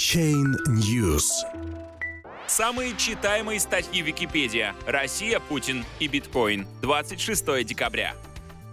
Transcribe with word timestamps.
Chain 0.00 0.56
News. 0.66 1.28
Самые 2.46 2.96
читаемые 2.96 3.60
статьи 3.60 4.00
Википедия. 4.00 4.74
Россия, 4.86 5.40
Путин 5.40 5.84
и 5.98 6.08
биткоин. 6.08 6.66
26 6.80 7.62
декабря. 7.66 8.14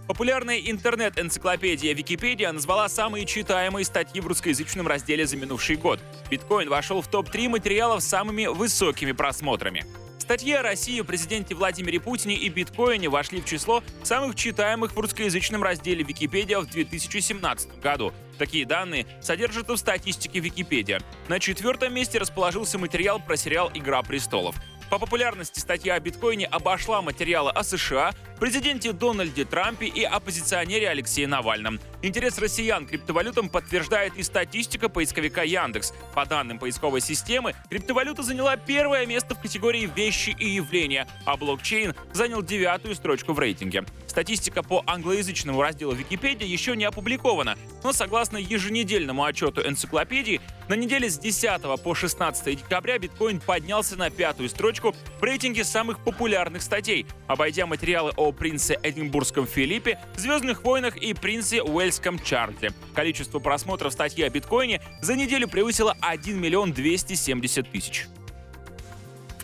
Популярная 0.06 0.58
интернет-энциклопедия 0.58 1.92
Википедия 1.92 2.50
назвала 2.50 2.88
самые 2.88 3.26
читаемые 3.26 3.84
статьи 3.84 4.22
в 4.22 4.26
русскоязычном 4.26 4.88
разделе 4.88 5.26
за 5.26 5.36
минувший 5.36 5.76
год. 5.76 6.00
Биткоин 6.30 6.70
вошел 6.70 7.02
в 7.02 7.08
топ-3 7.08 7.50
материалов 7.50 8.02
с 8.02 8.06
самыми 8.06 8.46
высокими 8.46 9.12
просмотрами. 9.12 9.84
Статьи 10.28 10.52
о 10.52 10.62
России, 10.62 11.00
президенте 11.00 11.54
Владимире 11.54 12.00
Путине 12.00 12.34
и 12.34 12.50
биткоине 12.50 13.08
вошли 13.08 13.40
в 13.40 13.46
число 13.46 13.82
самых 14.02 14.36
читаемых 14.36 14.92
в 14.92 14.98
русскоязычном 14.98 15.62
разделе 15.62 16.04
Википедия 16.04 16.58
в 16.58 16.66
2017 16.66 17.80
году. 17.80 18.12
Такие 18.36 18.66
данные 18.66 19.06
содержатся 19.22 19.72
в 19.72 19.78
статистике 19.78 20.40
Википедия. 20.40 21.00
На 21.28 21.40
четвертом 21.40 21.94
месте 21.94 22.18
расположился 22.18 22.76
материал 22.76 23.20
про 23.20 23.38
сериал 23.38 23.70
«Игра 23.72 24.02
престолов». 24.02 24.54
По 24.90 24.98
популярности 24.98 25.60
статья 25.60 25.94
о 25.94 26.00
биткоине 26.00 26.46
обошла 26.46 27.02
материалы 27.02 27.50
о 27.50 27.62
США, 27.62 28.14
президенте 28.40 28.92
Дональде 28.92 29.44
Трампе 29.44 29.84
и 29.84 30.02
оппозиционере 30.02 30.88
Алексее 30.88 31.26
Навальном. 31.26 31.78
Интерес 32.00 32.38
россиян 32.38 32.86
к 32.86 32.90
криптовалютам 32.90 33.50
подтверждает 33.50 34.16
и 34.16 34.22
статистика 34.22 34.88
поисковика 34.88 35.42
Яндекс. 35.44 35.92
По 36.14 36.24
данным 36.24 36.58
поисковой 36.58 37.02
системы, 37.02 37.54
криптовалюта 37.68 38.22
заняла 38.22 38.56
первое 38.56 39.04
место 39.04 39.34
в 39.34 39.40
категории 39.40 39.90
«Вещи 39.94 40.30
и 40.30 40.48
явления», 40.48 41.06
а 41.26 41.36
блокчейн 41.36 41.94
занял 42.14 42.42
девятую 42.42 42.94
строчку 42.94 43.34
в 43.34 43.38
рейтинге. 43.38 43.84
Статистика 44.18 44.64
по 44.64 44.82
англоязычному 44.84 45.62
разделу 45.62 45.92
Википедии 45.92 46.44
еще 46.44 46.74
не 46.74 46.84
опубликована, 46.84 47.56
но 47.84 47.92
согласно 47.92 48.36
еженедельному 48.36 49.22
отчету 49.22 49.64
энциклопедии, 49.64 50.40
на 50.68 50.74
неделе 50.74 51.08
с 51.08 51.20
10 51.20 51.80
по 51.80 51.94
16 51.94 52.58
декабря 52.58 52.98
биткоин 52.98 53.38
поднялся 53.38 53.94
на 53.94 54.10
пятую 54.10 54.48
строчку 54.48 54.92
в 55.20 55.22
рейтинге 55.22 55.62
самых 55.62 56.02
популярных 56.02 56.62
статей, 56.62 57.06
обойдя 57.28 57.66
материалы 57.66 58.12
о 58.16 58.32
принце 58.32 58.76
Эдинбургском 58.82 59.46
Филиппе, 59.46 60.00
Звездных 60.16 60.64
войнах 60.64 60.96
и 60.96 61.14
принце 61.14 61.62
Уэльском 61.62 62.18
Чарльзе. 62.18 62.72
Количество 62.96 63.38
просмотров 63.38 63.92
статьи 63.92 64.24
о 64.24 64.30
биткоине 64.30 64.82
за 65.00 65.14
неделю 65.14 65.46
превысило 65.46 65.96
1 66.00 66.40
миллион 66.40 66.72
270 66.72 67.70
тысяч 67.70 68.08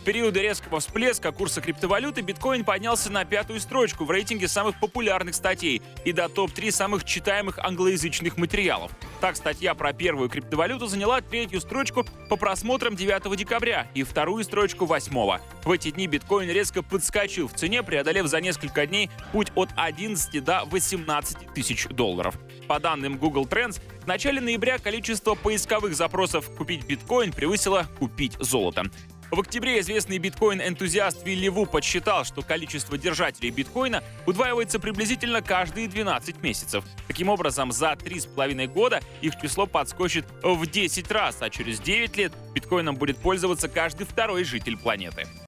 периоды 0.05 0.39
резкого 0.39 0.79
всплеска 0.79 1.31
курса 1.31 1.61
криптовалюты 1.61 2.21
биткоин 2.21 2.63
поднялся 2.63 3.11
на 3.11 3.25
пятую 3.25 3.59
строчку 3.59 4.05
в 4.05 4.11
рейтинге 4.11 4.47
самых 4.47 4.79
популярных 4.79 5.33
статей 5.33 5.81
и 6.05 6.11
до 6.13 6.29
топ-3 6.29 6.71
самых 6.71 7.03
читаемых 7.03 7.57
англоязычных 7.57 8.37
материалов. 8.37 8.91
Так, 9.19 9.35
статья 9.35 9.73
про 9.73 9.93
первую 9.93 10.29
криптовалюту 10.29 10.85
заняла 10.85 11.21
третью 11.21 11.59
строчку 11.59 12.05
по 12.29 12.35
просмотрам 12.35 12.95
9 12.95 13.35
декабря 13.35 13.87
и 13.95 14.03
вторую 14.03 14.43
строчку 14.43 14.85
8. 14.85 15.39
В 15.63 15.71
эти 15.71 15.89
дни 15.89 16.05
биткоин 16.05 16.51
резко 16.51 16.83
подскочил 16.83 17.47
в 17.47 17.53
цене, 17.53 17.81
преодолев 17.81 18.27
за 18.27 18.39
несколько 18.39 18.85
дней 18.85 19.09
путь 19.31 19.51
от 19.55 19.69
11 19.75 20.43
до 20.43 20.65
18 20.65 21.53
тысяч 21.55 21.87
долларов. 21.87 22.35
По 22.67 22.79
данным 22.79 23.17
Google 23.17 23.45
Trends, 23.45 23.81
в 24.03 24.07
начале 24.07 24.39
ноября 24.39 24.77
количество 24.77 25.33
поисковых 25.33 25.95
запросов 25.95 26.47
«купить 26.55 26.85
биткоин» 26.85 27.33
превысило 27.33 27.87
«купить 27.97 28.37
золото». 28.39 28.83
В 29.31 29.39
октябре 29.39 29.79
известный 29.79 30.19
биткоин-энтузиаст 30.19 31.25
Вилли 31.25 31.47
Ву 31.47 31.65
подсчитал, 31.65 32.25
что 32.25 32.43
количество 32.43 32.97
держателей 32.97 33.49
биткоина 33.49 34.03
удваивается 34.27 34.79
приблизительно 34.79 35.41
каждые 35.41 35.87
12 35.87 36.43
месяцев. 36.43 36.85
Таким 37.07 37.29
образом, 37.29 37.71
за 37.71 37.93
3,5 37.93 38.67
года 38.67 39.01
их 39.21 39.39
число 39.41 39.65
подскочит 39.65 40.25
в 40.43 40.65
10 40.65 41.11
раз, 41.11 41.37
а 41.41 41.49
через 41.49 41.79
9 41.79 42.15
лет 42.17 42.33
биткоином 42.53 42.95
будет 42.95 43.17
пользоваться 43.17 43.67
каждый 43.67 44.05
второй 44.05 44.43
житель 44.43 44.77
планеты. 44.77 45.27